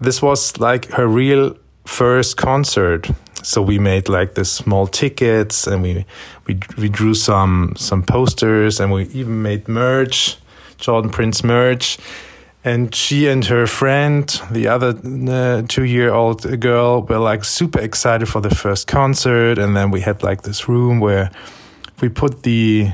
[0.00, 3.10] this was like her real first concert.
[3.42, 6.04] So we made like the small tickets and we
[6.46, 10.36] we we drew some some posters and we even made merch
[10.80, 11.98] jordan prince merch.
[12.62, 14.94] And she and her friend the other
[15.28, 19.58] uh, two year old girl were like super excited for the first concert.
[19.58, 21.30] And then we had like this room where
[22.00, 22.92] we put the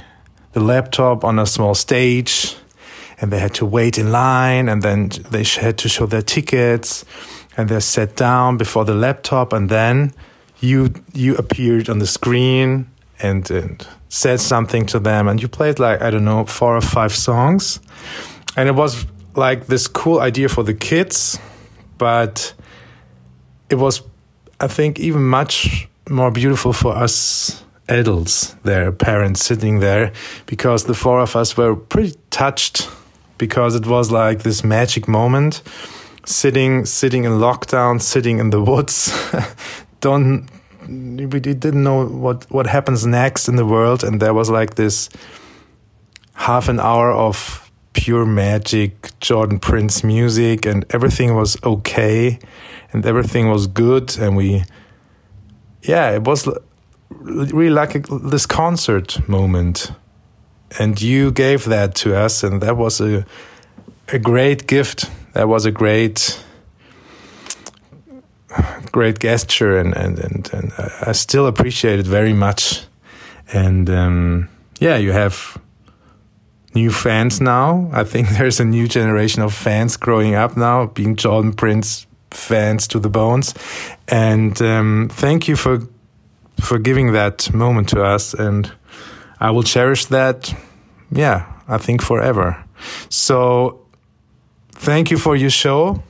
[0.53, 2.55] the laptop on a small stage
[3.21, 7.05] and they had to wait in line and then they had to show their tickets
[7.57, 10.13] and they sat down before the laptop and then
[10.61, 12.89] you you appeared on the screen
[13.21, 16.81] and, and said something to them and you played like i don't know four or
[16.81, 17.81] five songs.
[18.59, 19.05] And it was
[19.35, 21.39] like this cool idea for the kids
[21.99, 22.55] but
[23.69, 24.03] it was
[24.61, 30.13] i think even much more beautiful for us adults their parents sitting there
[30.47, 32.89] because the four of us were pretty touched
[33.39, 35.63] because it was like this magic moment
[36.27, 39.13] sitting sitting in lockdown sitting in the woods.
[40.01, 40.49] Don't
[40.89, 44.05] we didn't know what what happens next in the world.
[44.05, 45.09] And there was like this
[46.35, 47.63] half an hour of
[47.95, 52.39] pure magic jordan prince music and everything was okay
[52.93, 54.19] and everything was good.
[54.19, 54.65] And we
[55.83, 56.49] yeah it was
[57.09, 59.93] really like a, this concert moment.
[60.79, 63.25] And you gave that to us and that was a
[64.09, 66.43] a great gift that was a great
[68.91, 70.73] great gesture and, and, and, and
[71.03, 72.87] I still appreciate it very much.
[73.53, 74.49] And um,
[74.81, 75.61] yeah, you have
[76.75, 77.91] new fans now.
[77.93, 82.89] I think there's a new generation of fans growing up now, being Jordan Prince fans
[82.89, 83.53] to the bones.
[84.09, 85.81] And um, thank you for
[86.63, 88.33] for giving that moment to us.
[88.33, 88.73] And
[89.39, 90.55] I will cherish that.
[91.13, 92.65] Yeah, I think forever.
[93.11, 93.86] So
[94.79, 96.03] thank you for your show.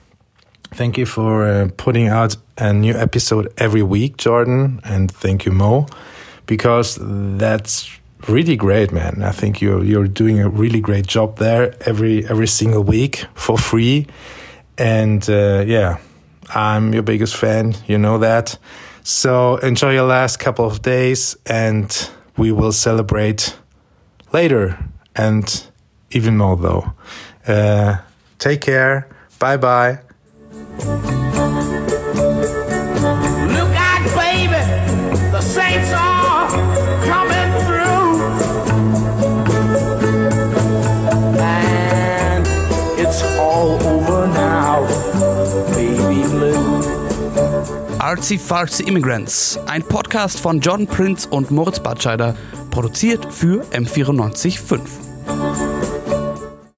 [0.75, 5.53] Thank you for uh, putting out a new episode every week, Jordan, and thank you,
[5.53, 5.87] Mo,
[6.47, 7.91] because that's
[8.29, 9.23] really great, man.
[9.23, 13.57] I think you're you're doing a really great job there every every single week for
[13.57, 14.07] free,
[14.77, 15.99] and uh, yeah,
[16.55, 17.75] I'm your biggest fan.
[17.87, 18.59] You know that.
[19.05, 23.57] So enjoy your last couple of days, and we will celebrate
[24.33, 24.79] later
[25.15, 25.45] and
[26.11, 26.93] even more though.
[27.47, 27.99] Uh,
[28.39, 29.09] take care.
[29.39, 29.99] Bye bye.
[33.55, 34.63] Look out, baby,
[35.31, 36.49] the saints are
[37.05, 38.21] coming through.
[41.39, 42.47] And
[42.99, 44.87] it's all over now,
[45.75, 46.83] baby blue.
[47.99, 52.37] Artsy Fartsy Immigrants, ein Podcast von John Prince und Moritz Batscheider,
[52.71, 55.16] produziert für M945.